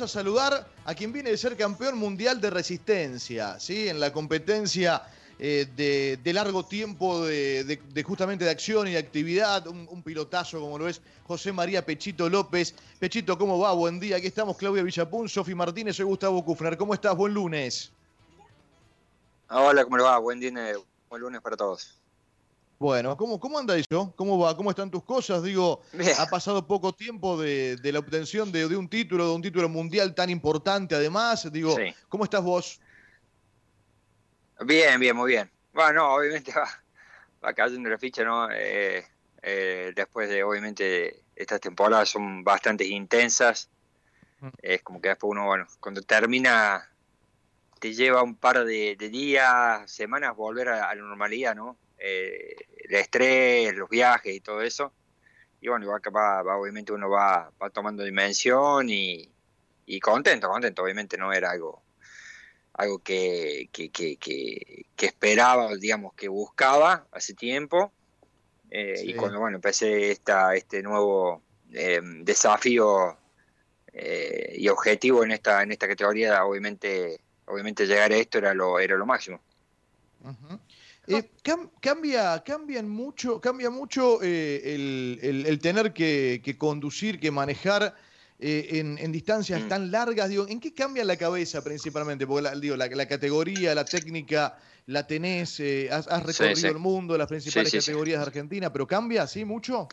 a 0.00 0.08
saludar 0.08 0.66
a 0.84 0.94
quien 0.94 1.12
viene 1.12 1.30
de 1.30 1.36
ser 1.36 1.56
campeón 1.56 1.98
mundial 1.98 2.40
de 2.40 2.50
resistencia, 2.50 3.58
¿sí? 3.60 3.88
En 3.88 4.00
la 4.00 4.12
competencia 4.12 5.02
eh, 5.38 5.66
de, 6.22 6.32
largo 6.32 6.64
tiempo 6.64 7.26
de, 7.26 8.04
justamente 8.04 8.44
de 8.44 8.50
acción 8.50 8.86
y 8.88 8.92
de 8.92 8.98
actividad, 8.98 9.66
un, 9.66 10.02
pilotazo 10.02 10.60
como 10.60 10.78
lo 10.78 10.88
es 10.88 11.00
José 11.26 11.52
María 11.52 11.84
Pechito 11.84 12.28
López. 12.28 12.74
Pechito, 12.98 13.36
¿cómo 13.36 13.58
va? 13.58 13.72
Buen 13.72 13.98
día. 13.98 14.16
Aquí 14.16 14.28
estamos 14.28 14.56
Claudia 14.56 14.82
Villapun, 14.82 15.28
Sofi 15.28 15.54
Martínez, 15.54 15.96
soy 15.96 16.06
Gustavo 16.06 16.44
Kufner. 16.44 16.76
¿Cómo 16.76 16.94
estás? 16.94 17.16
Buen 17.16 17.34
lunes. 17.34 17.90
Hola, 19.50 19.84
¿cómo 19.84 19.96
le 19.96 20.02
va? 20.02 20.18
Buen 20.18 20.40
día, 20.40 20.52
buen 21.08 21.22
lunes 21.22 21.40
para 21.40 21.56
todos. 21.56 22.03
Bueno, 22.78 23.16
¿cómo, 23.16 23.38
cómo 23.38 23.58
anda 23.58 23.76
eso? 23.76 24.12
¿Cómo 24.16 24.38
va? 24.38 24.56
¿Cómo 24.56 24.70
están 24.70 24.90
tus 24.90 25.04
cosas? 25.04 25.42
Digo, 25.42 25.82
ha 26.18 26.26
pasado 26.26 26.66
poco 26.66 26.92
tiempo 26.92 27.40
de, 27.40 27.78
la 27.82 27.98
obtención 27.98 28.50
de, 28.50 28.66
un 28.66 28.88
título, 28.88 29.28
de 29.28 29.34
un 29.34 29.42
título 29.42 29.68
mundial 29.68 30.14
tan 30.14 30.28
importante 30.28 30.94
además. 30.94 31.50
Digo, 31.52 31.76
¿cómo 32.08 32.24
estás 32.24 32.42
vos? 32.42 32.80
Bien, 34.60 34.98
bien, 35.00 35.16
muy 35.16 35.32
bien. 35.32 35.50
Bueno, 35.72 36.14
obviamente 36.14 36.52
va, 36.56 36.68
va 37.44 37.52
cayendo 37.52 37.88
la 37.88 37.98
ficha, 37.98 38.24
¿no? 38.24 38.48
Eh, 38.50 39.04
eh, 39.42 39.92
después 39.94 40.28
de, 40.28 40.42
obviamente, 40.42 41.22
estas 41.36 41.60
temporadas 41.60 42.08
son 42.08 42.42
bastante 42.42 42.84
intensas. 42.84 43.68
Mm. 44.40 44.48
Es 44.62 44.82
como 44.82 45.00
que 45.00 45.08
después 45.08 45.30
uno, 45.30 45.46
bueno, 45.46 45.66
cuando 45.80 46.02
termina, 46.02 46.90
te 47.78 47.92
lleva 47.94 48.22
un 48.22 48.36
par 48.36 48.64
de, 48.64 48.96
días, 48.96 49.90
semanas 49.90 50.34
volver 50.34 50.68
a 50.68 50.94
la 50.94 51.02
normalidad, 51.02 51.54
¿no? 51.54 51.76
Eh, 52.06 52.54
el 52.84 52.94
estrés, 52.96 53.74
los 53.74 53.88
viajes 53.88 54.34
y 54.34 54.40
todo 54.40 54.60
eso. 54.60 54.92
Y 55.62 55.68
bueno, 55.68 55.86
va, 55.88 56.42
va, 56.42 56.56
obviamente 56.58 56.92
uno 56.92 57.08
va, 57.08 57.50
va 57.60 57.70
tomando 57.70 58.04
dimensión 58.04 58.90
y, 58.90 59.32
y, 59.86 60.00
contento, 60.00 60.50
contento. 60.50 60.82
Obviamente 60.82 61.16
no 61.16 61.32
era 61.32 61.50
algo 61.50 61.82
algo 62.74 62.98
que, 62.98 63.70
que, 63.72 63.90
que, 63.90 64.18
que, 64.18 65.06
esperaba, 65.06 65.74
digamos, 65.76 66.12
que 66.12 66.28
buscaba 66.28 67.06
hace 67.10 67.32
tiempo. 67.32 67.90
Eh, 68.70 69.00
y 69.04 69.14
cuando 69.14 69.38
bueno, 69.38 69.56
empecé 69.56 70.10
esta, 70.10 70.54
este 70.54 70.82
nuevo 70.82 71.42
eh, 71.72 72.00
desafío 72.02 73.16
y 74.56 74.68
objetivo 74.68 75.24
en 75.24 75.30
esta, 75.30 75.62
en 75.62 75.70
esta 75.70 75.86
categoría, 75.86 76.44
obviamente, 76.44 77.20
obviamente 77.46 77.86
llegar 77.86 78.12
a 78.12 78.16
esto 78.16 78.38
era 78.38 78.52
lo, 78.52 78.78
era 78.80 78.96
lo 78.96 79.06
máximo. 79.06 79.40
Eh, 81.06 81.30
cambia, 81.80 82.42
cambian 82.44 82.88
mucho, 82.88 83.40
cambia 83.40 83.68
mucho 83.68 84.20
eh, 84.22 84.74
el, 84.74 85.58
tener 85.60 85.92
que, 85.92 86.56
conducir, 86.58 87.20
que 87.20 87.30
manejar 87.30 87.94
eh, 88.38 88.96
en, 88.98 89.12
distancias 89.12 89.62
mm. 89.62 89.68
tan 89.68 89.90
largas. 89.90 90.30
Digo, 90.30 90.46
¿En 90.48 90.60
qué 90.60 90.72
cambia 90.72 91.04
la 91.04 91.16
cabeza 91.16 91.62
principalmente? 91.62 92.26
Porque 92.26 92.42
la, 92.42 92.54
digo, 92.54 92.76
la, 92.76 93.06
categoría, 93.06 93.74
la 93.74 93.84
técnica, 93.84 94.58
la 94.86 95.06
tenés, 95.06 95.60
has, 95.90 96.22
recorrido 96.24 96.68
el 96.68 96.78
mundo, 96.78 97.18
las 97.18 97.28
principales 97.28 97.72
categorías 97.72 98.20
de 98.20 98.26
Argentina, 98.26 98.72
pero 98.72 98.86
¿cambia 98.86 99.24
así 99.24 99.44
mucho? 99.44 99.88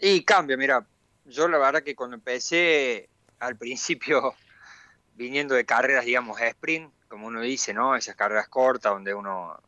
Y 0.00 0.22
cambia, 0.22 0.56
mira, 0.56 0.84
yo 1.26 1.46
la 1.48 1.58
verdad 1.58 1.82
que 1.82 1.94
cuando 1.94 2.16
empecé 2.16 3.08
al 3.38 3.56
principio 3.56 4.34
viniendo 5.14 5.54
de 5.54 5.64
carreras, 5.64 6.04
digamos, 6.04 6.40
sprint, 6.40 6.90
como 7.08 7.26
uno 7.26 7.40
dice, 7.40 7.72
¿no? 7.72 7.96
Esas 7.96 8.16
carreras 8.16 8.48
cortas 8.48 8.92
donde 8.92 9.14
uno, 9.14 9.60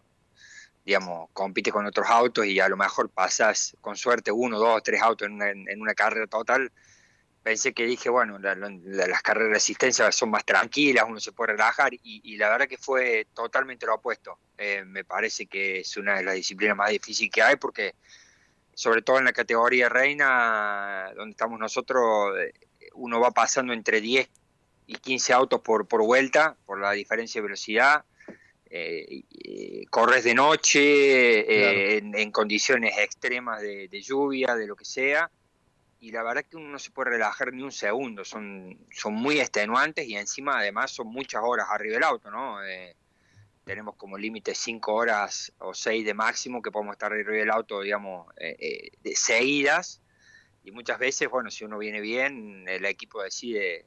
digamos, 0.85 1.29
compite 1.33 1.71
con 1.71 1.87
otros 1.87 2.09
autos 2.09 2.47
y 2.47 2.61
a 2.61 2.69
lo 2.69 2.77
mejor 2.77 3.11
pasas 3.11 3.77
con 3.81 3.97
suerte 3.97 4.33
uno, 4.33 4.59
dos, 4.59 4.83
tres 4.83 5.03
autos 5.03 5.29
en 5.29 5.81
una, 5.81 5.95
carrera 5.95 6.27
total. 6.27 6.73
Pensé 7.43 7.73
que 7.73 7.87
dije, 7.87 8.11
bueno, 8.11 8.39
las 8.39 9.23
carreras 9.23 9.49
de 9.49 9.55
resistencia 9.55 10.13
son 10.13 10.31
más 10.31 10.45
tranquilas, 10.45 11.07
uno 11.09 11.21
se 11.21 11.33
puede 11.33 11.53
relajar 11.53 11.93
y, 11.93 12.37
la 12.37 12.51
verdad 12.51 12.69
que 12.69 12.77
fue 12.77 13.27
totalmente 13.33 13.87
lo 13.87 13.95
opuesto. 13.95 14.39
Eh, 14.59 14.85
me 14.85 15.05
parece 15.05 15.47
que 15.47 15.81
es 15.81 15.97
una 15.97 16.17
de 16.17 16.25
las 16.25 16.35
disciplinas 16.35 16.77
más 16.77 16.91
difíciles 16.91 17.31
que 17.33 17.43
hay 17.43 17.57
porque, 17.57 17.95
sobre 18.75 19.03
todo 19.03 19.19
en 19.19 19.25
la 19.25 19.33
categoría 19.33 19.89
reina, 19.89 21.11
donde 21.15 21.31
estamos 21.31 21.59
nosotros, 21.59 22.37
eh, 22.39 22.53
uno 22.95 23.21
va 23.21 23.31
pasando 23.31 23.73
entre 23.73 24.01
10 24.01 24.29
y 24.89 24.95
15 24.95 25.35
autos 25.35 25.61
por, 25.61 25.87
por 25.87 26.03
vuelta, 26.03 26.57
por 26.65 26.81
la 26.81 26.93
diferencia 26.93 27.41
de 27.41 27.47
velocidad. 27.47 28.05
Eh, 28.71 29.85
corres 29.91 30.25
de 30.25 30.35
noche, 30.35 30.81
eh, 30.81 31.99
en, 31.99 32.33
condiciones 32.33 32.99
extremas 32.99 33.61
de, 33.61 34.03
lluvia, 34.03 34.57
de 34.57 34.67
lo 34.67 34.77
que 34.77 34.87
sea, 34.87 35.31
y 36.01 36.11
la 36.11 36.23
verdad 36.23 36.45
que 36.45 36.57
uno 36.57 36.71
no 36.71 36.79
se 36.79 36.91
puede 36.91 37.11
relajar 37.11 37.53
ni 37.53 37.63
un 37.63 37.73
segundo, 37.73 38.25
son, 38.25 38.79
son 38.91 39.15
muy 39.15 39.41
extenuantes 39.41 40.07
y 40.07 40.17
encima 40.17 40.59
además 40.59 40.91
son 40.91 41.09
muchas 41.09 41.43
horas 41.45 41.67
arriba 41.71 41.95
del 41.95 42.05
auto, 42.05 42.31
¿no? 42.31 42.65
Eh, 42.65 42.97
tenemos 43.65 43.95
como 43.97 44.17
límite 44.17 44.55
5 44.55 44.95
horas 44.95 45.53
o 45.59 45.75
6 45.75 46.05
de 46.05 46.15
máximo 46.15 46.63
que 46.63 46.71
podemos 46.71 46.95
estar 46.95 47.13
arriba 47.13 47.33
del 47.33 47.51
auto, 47.51 47.83
digamos, 47.83 48.35
de 48.37 49.13
seguidas, 49.15 50.01
y 50.65 50.71
muchas 50.71 50.99
veces, 50.99 51.29
bueno, 51.29 51.51
si 51.51 51.65
uno 51.65 51.79
viene 51.79 52.01
bien, 52.01 52.67
el 52.69 52.85
equipo 52.87 53.23
decide 53.23 53.87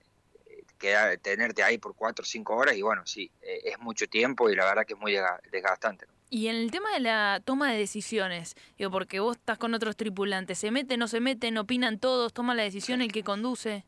tenerte 1.22 1.64
ahí 1.64 1.78
por 1.78 1.96
cuatro 1.96 2.24
o 2.24 2.25
cinco 2.25 2.56
horas 2.56 2.75
y 2.75 2.81
bueno, 2.81 3.06
sí, 3.06 3.31
eh, 3.42 3.62
es 3.66 3.80
mucho 3.80 4.08
tiempo 4.08 4.50
y 4.50 4.56
la 4.56 4.66
verdad 4.66 4.86
que 4.86 4.94
es 4.94 5.00
muy 5.00 5.16
desgastante. 5.52 6.06
Y 6.30 6.47
en 6.47 6.56
el 6.56 6.72
tema 6.72 6.92
de 6.94 7.02
la 7.02 7.42
toma 7.44 7.72
de 7.72 7.78
decisiones, 7.78 8.56
digo, 8.78 8.90
porque 8.90 9.19
vos 9.19 9.38
estás 9.38 9.58
con 9.58 9.74
otros 9.74 9.97
tripulantes, 9.97 10.58
¿se 10.58 10.72
meten, 10.72 11.00
no 11.00 11.08
se 11.08 11.19
meten, 11.19 11.58
opinan 11.58 12.00
todos, 12.00 12.34
toma 12.34 12.56
la 12.56 12.64
decisión 12.64 13.02
el 13.02 13.12
que 13.12 13.24
conduce? 13.24 13.86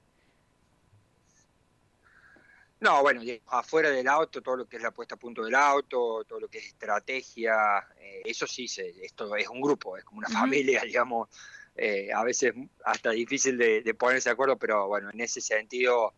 No, 2.84 3.02
bueno, 3.02 3.22
afuera 3.48 3.90
del 3.90 4.10
auto, 4.10 4.42
todo 4.42 4.58
lo 4.58 4.66
que 4.66 4.76
es 4.76 4.84
la 4.84 4.92
puesta 4.92 5.16
a 5.16 5.18
punto 5.18 5.46
del 5.46 5.56
auto, 5.56 6.26
todo 6.26 6.42
lo 6.42 6.50
que 6.50 6.58
es 6.58 6.66
estrategia, 6.66 7.80
eh, 7.98 8.24
eso 8.26 8.46
sí, 8.46 8.68
se, 8.68 8.90
esto 9.06 9.34
es 9.38 9.48
un 9.48 9.62
grupo, 9.62 9.96
es 9.96 10.04
como 10.04 10.18
una 10.18 10.28
familia, 10.28 10.82
digamos, 10.86 11.30
eh, 11.78 12.12
a 12.14 12.26
veces 12.26 12.54
hasta 12.84 13.12
difícil 13.12 13.58
de, 13.58 13.94
ponerse 13.94 14.28
de 14.28 14.34
acuerdo, 14.34 14.58
pero 14.58 14.88
bueno, 14.88 15.10
en 15.12 15.22
ese 15.22 15.40
sentido 15.40 16.14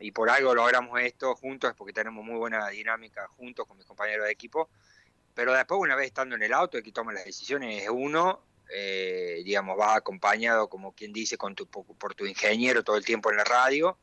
y 0.00 0.12
por 0.12 0.30
algo 0.30 0.54
logramos 0.54 1.00
esto 1.00 1.34
juntos, 1.34 1.70
es 1.70 1.76
porque 1.76 1.92
tenemos 1.92 2.24
muy 2.24 2.36
buena 2.36 2.68
dinámica 2.68 3.26
juntos 3.28 3.66
con 3.66 3.76
mis 3.76 3.86
compañeros 3.86 4.26
de 4.26 4.32
equipo. 4.32 4.68
Pero 5.34 5.52
después, 5.52 5.78
una 5.80 5.96
vez 5.96 6.06
estando 6.06 6.34
en 6.34 6.42
el 6.42 6.52
auto, 6.52 6.82
que 6.82 6.92
toma 6.92 7.12
las 7.12 7.24
decisiones 7.24 7.82
es 7.82 7.88
uno, 7.90 8.42
eh, 8.70 9.42
digamos, 9.44 9.78
va 9.78 9.96
acompañado, 9.96 10.68
como 10.68 10.92
quien 10.92 11.12
dice, 11.12 11.36
con 11.36 11.54
tu, 11.54 11.66
por 11.66 12.14
tu 12.14 12.26
ingeniero 12.26 12.82
todo 12.82 12.96
el 12.96 13.04
tiempo 13.04 13.30
en 13.30 13.36
la 13.36 13.44
radio. 13.44 13.98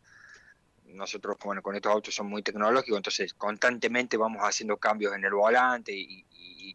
Nosotros, 0.85 1.37
bueno, 1.43 1.61
con 1.63 1.75
estos 1.75 1.91
autos 1.91 2.13
son 2.13 2.27
muy 2.27 2.43
tecnológicos, 2.43 2.97
entonces 2.97 3.33
constantemente 3.33 4.15
vamos 4.15 4.41
haciendo 4.43 4.77
cambios 4.77 5.15
en 5.15 5.25
el 5.25 5.33
volante 5.33 5.91
y, 5.93 6.25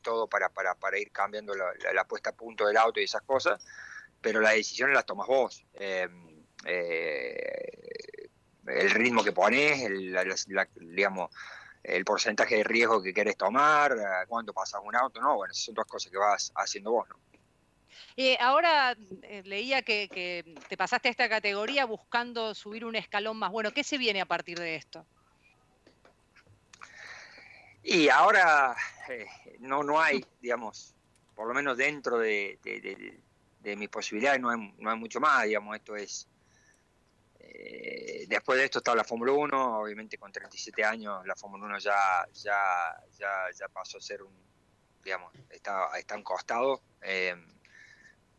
todo 0.00 0.28
para, 0.28 0.48
para, 0.48 0.76
para, 0.76 0.96
ir 0.96 1.10
cambiando 1.10 1.54
la, 1.54 2.04
puesta 2.04 2.30
a 2.30 2.32
punto 2.32 2.64
del 2.66 2.76
auto 2.76 3.00
y 3.00 3.04
esas 3.04 3.22
cosas, 3.22 3.62
pero 4.20 4.40
las 4.40 4.54
decisiones 4.54 4.94
las 4.94 5.04
tomas 5.04 5.26
vos. 5.26 5.64
Eh, 5.74 6.08
eh, 6.64 8.17
el 8.68 8.90
ritmo 8.90 9.24
que 9.24 9.32
pones, 9.32 9.82
el, 9.82 10.16
digamos, 10.74 11.30
el 11.82 12.04
porcentaje 12.04 12.56
de 12.56 12.64
riesgo 12.64 13.02
que 13.02 13.12
quieres 13.12 13.36
tomar, 13.36 13.92
eh, 13.92 14.26
cuánto 14.28 14.52
pasas 14.52 14.80
un 14.84 14.94
auto, 14.94 15.20
no, 15.20 15.36
bueno, 15.36 15.52
esas 15.52 15.64
son 15.64 15.74
dos 15.74 15.86
cosas 15.86 16.10
que 16.10 16.18
vas 16.18 16.52
haciendo 16.56 16.92
vos, 16.92 17.08
¿no? 17.08 17.16
Eh, 18.16 18.36
ahora 18.40 18.96
eh, 19.22 19.42
leía 19.44 19.82
que, 19.82 20.56
te 20.68 20.76
pasaste 20.76 21.06
a 21.06 21.10
esta 21.10 21.28
categoría 21.28 21.84
buscando 21.84 22.52
subir 22.52 22.84
un 22.84 22.96
escalón 22.96 23.36
más. 23.36 23.52
Bueno, 23.52 23.70
¿qué 23.72 23.84
se 23.84 23.96
viene 23.96 24.20
a 24.20 24.26
partir 24.26 24.58
de 24.58 24.74
esto? 24.74 25.06
Y 27.84 28.08
ahora 28.08 28.76
no, 29.60 29.84
no 29.84 30.00
hay, 30.00 30.24
digamos, 30.40 30.96
por 31.36 31.46
lo 31.46 31.54
menos 31.54 31.76
dentro 31.76 32.18
de, 32.18 32.58
de 33.60 33.76
mis 33.76 33.88
posibilidades 33.88 34.40
no 34.40 34.50
hay, 34.50 34.74
no 34.78 34.90
hay 34.90 34.98
mucho 34.98 35.20
más, 35.20 35.44
digamos, 35.44 35.76
esto 35.76 35.94
es 35.94 36.28
eh, 37.40 38.26
después 38.28 38.58
de 38.58 38.64
esto 38.64 38.78
estaba 38.78 38.96
la 38.96 39.04
Fórmula 39.04 39.32
1, 39.32 39.80
obviamente 39.80 40.18
con 40.18 40.32
37 40.32 40.84
años 40.84 41.24
la 41.26 41.36
Fórmula 41.36 41.66
1 41.66 41.78
ya, 41.78 42.26
ya, 42.32 42.96
ya, 43.18 43.30
ya 43.58 43.68
pasó 43.68 43.98
a 43.98 44.00
ser 44.00 44.22
un, 44.22 44.32
digamos, 45.04 45.32
está, 45.50 45.88
está 45.98 46.20
costado. 46.22 46.82
Eh, 47.02 47.34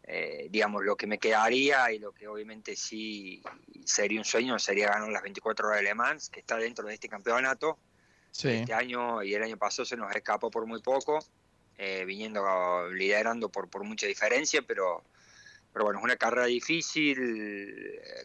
eh, 0.04 0.48
digamos, 0.50 0.84
lo 0.84 0.96
que 0.96 1.06
me 1.06 1.20
quedaría 1.20 1.92
y 1.92 2.00
lo 2.00 2.12
que 2.12 2.28
obviamente 2.28 2.76
sí 2.76 3.44
sería 3.86 4.20
un 4.20 4.26
sueño 4.26 4.58
sería 4.58 4.88
ganar 4.88 5.10
las 5.10 5.22
24 5.22 5.68
horas 5.68 5.80
de 5.80 5.84
Le 5.84 5.94
Mans, 5.94 6.30
que 6.30 6.40
está 6.40 6.58
dentro 6.58 6.88
de 6.88 6.96
este 6.96 7.08
campeonato. 7.08 7.78
Este 8.32 8.74
año 8.74 9.22
y 9.24 9.34
el 9.34 9.44
año 9.44 9.58
pasado 9.58 9.86
se 9.86 9.98
nos 9.98 10.16
escapó 10.16 10.50
por 10.50 10.66
muy 10.66 10.82
poco, 10.82 11.20
viniendo 12.06 12.90
liderando 12.90 13.50
por, 13.50 13.70
por 13.70 13.84
mucha 13.84 14.08
diferencia, 14.08 14.62
pero 14.62 15.04
pero 15.72 15.86
bueno, 15.86 16.00
es 16.00 16.06
una 16.06 16.16
carrera 16.16 16.48
difícil, 16.48 17.18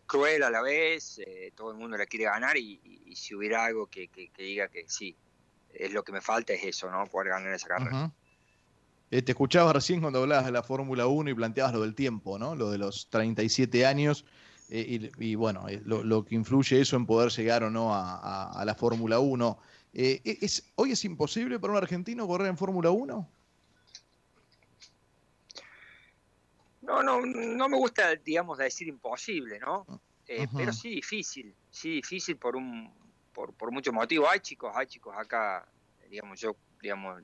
cruel 0.06 0.43
a 0.43 0.50
la 0.50 0.62
vez, 0.62 1.19
eh, 1.19 1.52
todo 1.55 1.70
el 1.70 1.76
mundo 1.76 1.96
la 1.96 2.06
quiere 2.06 2.25
ganar 2.25 2.56
y, 2.56 2.81
si 3.14 3.35
hubiera 3.35 3.64
algo 3.64 3.87
que, 3.87 4.11
diga 4.37 4.69
que 4.69 4.85
sí, 4.88 5.17
es 5.73 5.93
lo 5.93 6.02
que 6.02 6.12
me 6.12 6.20
falta 6.20 6.52
es 6.52 6.64
eso, 6.64 6.91
¿no? 6.91 7.06
Poder 7.06 7.29
ganar 7.29 7.55
esa 7.55 7.69
carrera. 7.69 8.12
Eh, 9.11 9.23
te 9.23 9.31
escuchaba 9.32 9.73
recién 9.73 10.00
cuando 10.00 10.20
hablabas 10.20 10.46
de 10.46 10.50
la 10.50 10.64
Fórmula 10.64 11.06
1 11.06 11.31
y 11.31 11.35
planteabas 11.35 11.73
lo 11.73 11.82
del 11.82 11.94
tiempo, 11.94 12.38
¿no? 12.38 12.56
Lo 12.56 12.70
de 12.70 12.79
los 12.79 13.08
37 13.11 13.87
años. 13.87 14.25
eh, 14.70 15.11
y, 15.19 15.35
bueno, 15.37 15.69
eh, 15.69 15.81
lo, 15.85 16.25
que 16.25 16.35
influye 16.35 16.81
eso 16.81 16.97
en 16.97 17.06
poder 17.06 17.31
llegar 17.31 17.62
o 17.62 17.70
no 17.70 17.94
a, 17.94 18.62
la 18.64 18.75
Fórmula 18.75 19.20
1. 19.20 19.58
Eh, 19.93 20.20
es, 20.40 20.73
¿Hoy 20.75 20.93
es 20.93 21.05
imposible 21.05 21.61
para 21.61 21.75
un 21.75 21.76
argentino 21.76 22.26
correr 22.26 22.49
en 22.49 22.56
Fórmula 22.56 22.90
1? 22.90 23.29
No, 26.84 27.02
no, 27.02 27.20
no 27.20 27.69
me 27.69 27.76
gusta, 27.76 28.14
digamos, 28.16 28.58
decir 28.58 28.88
imposible, 28.88 29.58
¿no? 29.58 29.86
Pero 30.26 30.72
sí 30.72 30.90
difícil, 30.90 31.54
sí 31.70 31.90
difícil 31.90 32.36
por 32.36 32.56
un, 32.56 32.92
por, 33.32 33.52
por 33.54 33.70
muchos 33.70 33.92
motivos. 33.92 34.28
Hay 34.31 34.40
chicos, 34.40 34.72
hay 34.75 34.86
chicos 34.86 35.14
acá, 35.16 35.66
digamos, 36.08 36.40
yo, 36.40 36.56
digamos, 36.81 37.22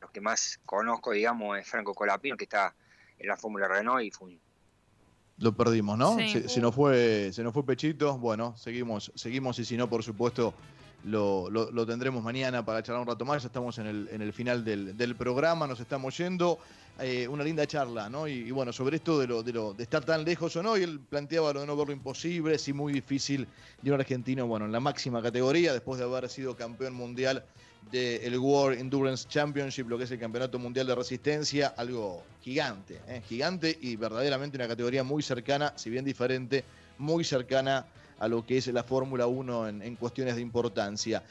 los 0.00 0.10
que 0.10 0.20
más 0.20 0.60
conozco, 0.64 1.12
digamos, 1.12 1.58
es 1.58 1.66
Franco 1.68 1.94
Colapino, 1.94 2.36
que 2.36 2.44
está 2.44 2.74
en 3.18 3.28
la 3.28 3.36
Fórmula 3.36 3.68
Renault 3.68 4.02
y 4.02 4.10
lo 5.38 5.52
perdimos, 5.56 5.96
¿no? 5.96 6.16
Se, 6.16 6.60
nos 6.60 6.74
fue, 6.74 7.30
se 7.32 7.44
nos 7.44 7.52
fue 7.52 7.64
Pechito. 7.64 8.18
Bueno, 8.18 8.56
seguimos, 8.56 9.12
seguimos 9.14 9.58
y 9.60 9.64
si 9.64 9.76
no, 9.76 9.88
por 9.88 10.02
supuesto, 10.02 10.52
lo, 11.04 11.48
lo, 11.50 11.86
tendremos 11.86 12.22
mañana 12.22 12.64
para 12.64 12.82
charlar 12.82 13.02
un 13.02 13.08
rato 13.08 13.24
más. 13.24 13.42
Ya 13.42 13.46
estamos 13.46 13.78
en 13.78 13.86
el, 13.86 14.08
en 14.10 14.22
el 14.22 14.32
final 14.32 14.64
del, 14.64 14.96
del 14.96 15.16
programa, 15.16 15.66
nos 15.66 15.80
estamos 15.80 16.16
yendo. 16.16 16.58
Eh, 17.00 17.28
una 17.28 17.44
linda 17.44 17.64
charla, 17.64 18.10
¿no? 18.10 18.26
Y, 18.26 18.50
bueno, 18.50 18.72
sobre 18.72 18.96
esto 18.96 19.20
de 19.20 19.28
lo, 19.28 19.44
de 19.44 19.52
lo 19.52 19.72
de 19.72 19.84
estar 19.84 20.04
tan 20.04 20.24
lejos 20.24 20.56
o 20.56 20.64
no, 20.64 20.76
y 20.76 20.82
él 20.82 20.98
planteaba 20.98 21.52
lo 21.52 21.60
de 21.60 21.66
no 21.66 21.76
verlo 21.76 21.92
imposible, 21.92 22.58
sí 22.58 22.72
muy 22.72 22.92
difícil 22.92 23.46
de 23.80 23.92
un 23.92 24.00
argentino, 24.00 24.48
bueno, 24.48 24.66
en 24.66 24.72
la 24.72 24.80
máxima 24.80 25.22
categoría, 25.22 25.72
después 25.72 26.00
de 26.00 26.06
haber 26.06 26.28
sido 26.28 26.56
campeón 26.56 26.94
mundial 26.94 27.44
del 27.92 28.36
World 28.36 28.80
Endurance 28.80 29.28
Championship, 29.28 29.88
lo 29.88 29.96
que 29.96 30.04
es 30.04 30.10
el 30.10 30.18
Campeonato 30.18 30.58
Mundial 30.58 30.88
de 30.88 30.94
Resistencia, 30.96 31.68
algo 31.76 32.22
gigante, 32.42 33.00
¿eh? 33.06 33.22
gigante 33.28 33.78
y 33.80 33.94
verdaderamente 33.94 34.56
una 34.56 34.66
categoría 34.66 35.04
muy 35.04 35.22
cercana, 35.22 35.72
si 35.76 35.90
bien 35.90 36.04
diferente, 36.04 36.64
muy 36.98 37.22
cercana 37.22 37.86
a 38.18 38.28
lo 38.28 38.44
que 38.44 38.58
es 38.58 38.66
la 38.68 38.82
Fórmula 38.82 39.26
1 39.26 39.68
en 39.68 39.96
cuestiones 39.96 40.36
de 40.36 40.42
importancia. 40.42 41.22